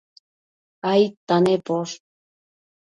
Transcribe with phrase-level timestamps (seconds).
[0.91, 1.95] aidta nemposh?